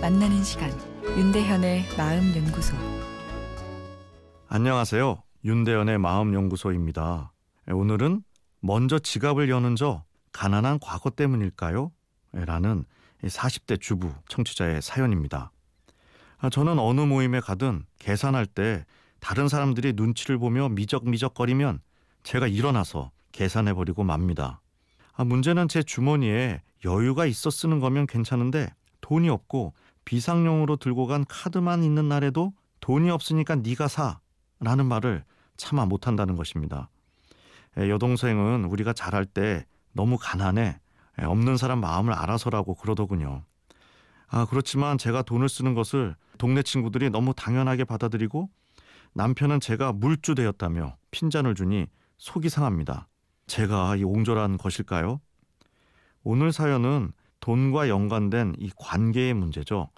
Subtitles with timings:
[0.00, 0.68] 만나는 시간
[1.16, 2.74] 윤대현의 마음 연구소
[4.48, 5.22] 안녕하세요.
[5.44, 7.32] 윤대현의 마음 연구소입니다.
[7.68, 8.24] 오늘은
[8.60, 10.02] 먼저 지갑을 여는 저
[10.32, 11.92] 가난한 과거 때문일까요?
[12.32, 12.84] 라는
[13.22, 15.52] 40대 주부 청취자의 사연입니다.
[16.38, 18.84] 아, 저는 어느 모임에 가든 계산할 때
[19.20, 21.78] 다른 사람들이 눈치를 보며 미적미적거리면
[22.24, 24.60] 제가 일어나서 계산해버리고 맙니다.
[25.14, 28.68] 아, 문제는 제 주머니에 여유가 있어 쓰는 거면 괜찮은데
[29.06, 29.72] 돈이 없고
[30.04, 34.18] 비상용으로 들고 간 카드만 있는 날에도 돈이 없으니까 네가 사
[34.58, 35.24] 라는 말을
[35.56, 36.90] 차마 못한다는 것입니다.
[37.76, 40.80] 여동생은 우리가 잘할 때 너무 가난해
[41.22, 43.44] 없는 사람 마음을 알아서라고 그러더군요.
[44.26, 48.50] 아, 그렇지만 제가 돈을 쓰는 것을 동네 친구들이 너무 당연하게 받아들이고
[49.14, 51.86] 남편은 제가 물주되었다며 핀잔을 주니
[52.18, 53.06] 속이 상합니다.
[53.46, 55.20] 제가 이 옹졸한 것일까요?
[56.24, 59.90] 오늘 사연은 돈과 연관된 이 관계의 문제죠.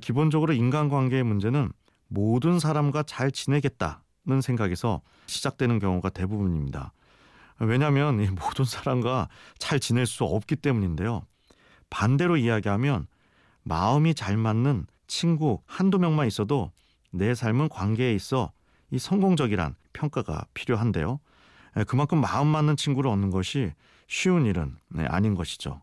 [0.00, 1.72] 기본적으로 인간관계의 문제는
[2.08, 6.92] 모든 사람과 잘 지내겠다는 생각에서 시작되는 경우가 대부분입니다.
[7.60, 9.28] 왜냐하면 이 모든 사람과
[9.58, 11.22] 잘 지낼 수 없기 때문인데요.
[11.90, 13.06] 반대로 이야기하면
[13.62, 16.70] 마음이 잘 맞는 친구 한두 명만 있어도
[17.10, 18.52] 내 삶은 관계에 있어
[18.90, 21.20] 이 성공적이란 평가가 필요한데요.
[21.86, 23.72] 그만큼 마음 맞는 친구를 얻는 것이
[24.08, 25.82] 쉬운 일은 네, 아닌 것이죠.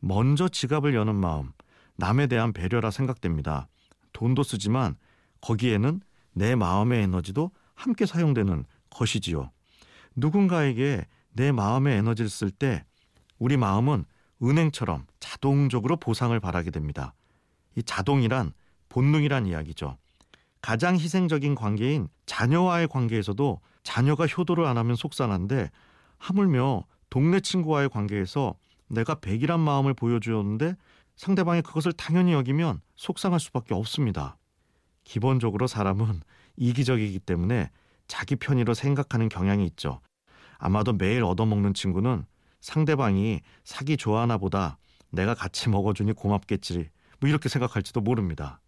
[0.00, 1.52] 먼저 지갑을 여는 마음,
[1.96, 3.68] 남에 대한 배려라 생각됩니다.
[4.12, 4.96] 돈도 쓰지만
[5.40, 6.00] 거기에는
[6.32, 9.50] 내 마음의 에너지도 함께 사용되는 것이지요.
[10.14, 12.84] 누군가에게 내 마음의 에너지를 쓸 때
[13.38, 14.04] 우리 마음은
[14.42, 17.14] 은행처럼 자동적으로 보상을 바라게 됩니다.
[17.74, 18.52] 이 자동이란
[18.88, 19.98] 본능이란 이야기죠.
[20.62, 25.70] 가장 희생적인 관계인 자녀와의 관계에서도 자녀가 효도를 안 하면 속상한데
[26.18, 28.54] 하물며 동네 친구와의 관계에서
[28.88, 30.76] 내가 백이란 마음을 보여주었는데
[31.16, 34.36] 상대방이 그것을 당연히 여기면 속상할 수밖에 없습니다.
[35.04, 36.20] 기본적으로 사람은
[36.56, 37.70] 이기적이기 때문에
[38.06, 40.00] 자기 편의로 생각하는 경향이 있죠.
[40.58, 42.24] 아마도 매일 얻어먹는 친구는
[42.60, 44.78] 상대방이 사기 좋아하나 보다
[45.10, 46.88] 내가 같이 먹어주니 고맙겠지
[47.20, 48.60] 뭐 이렇게 생각할지도 모릅니다.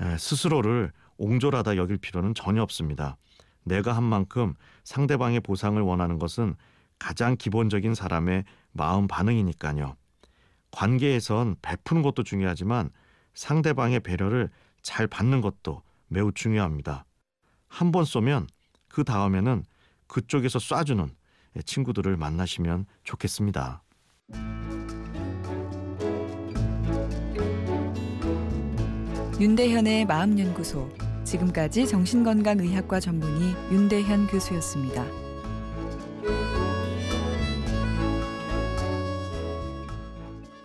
[0.00, 3.16] 에, 스스로를 옹졸하다 여길 필요는 전혀 없습니다.
[3.64, 4.54] 내가 한 만큼
[4.84, 6.54] 상대방의 보상을 원하는 것은
[6.98, 9.96] 가장 기본적인 사람의 마음 반응이니까요.
[10.70, 12.90] 관계에선 베푸는 것도 중요하지만
[13.34, 14.50] 상대방의 배려를
[14.82, 17.04] 잘 받는 것도 매우 중요합니다.
[17.68, 18.46] 한 번 쏘면
[18.88, 19.64] 그 다음에는
[20.06, 21.10] 그쪽에서 쏴주는
[21.64, 23.82] 친구들을 만나시면 좋겠습니다.
[29.40, 30.88] 윤대현의 마음연구소
[31.24, 35.25] 지금까지 정신건강의학과 전문의 윤대현 교수였습니다.